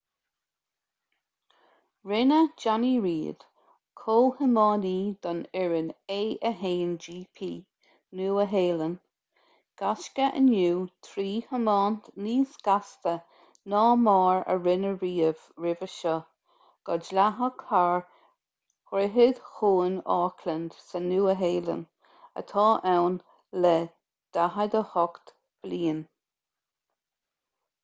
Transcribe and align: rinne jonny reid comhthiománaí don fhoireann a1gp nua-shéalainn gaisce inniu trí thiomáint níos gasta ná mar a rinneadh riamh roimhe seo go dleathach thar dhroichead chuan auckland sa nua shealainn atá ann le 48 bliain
rinne 2.11 2.37
jonny 2.61 2.91
reid 3.01 3.43
comhthiománaí 4.03 4.93
don 5.25 5.41
fhoireann 5.57 5.91
a1gp 6.15 7.49
nua-shéalainn 8.21 8.95
gaisce 9.83 10.25
inniu 10.39 10.79
trí 11.09 11.27
thiomáint 11.51 12.09
níos 12.29 12.57
gasta 12.69 13.13
ná 13.75 13.83
mar 14.07 14.43
a 14.55 14.57
rinneadh 14.63 15.03
riamh 15.05 15.45
roimhe 15.67 15.91
seo 15.99 16.15
go 16.89 16.97
dleathach 17.09 17.63
thar 17.69 18.03
dhroichead 18.15 19.45
chuan 19.51 20.01
auckland 20.17 20.79
sa 20.89 21.05
nua 21.11 21.39
shealainn 21.45 21.87
atá 22.43 22.67
ann 22.97 23.21
le 23.67 23.75
48 24.41 25.37
bliain 25.67 26.03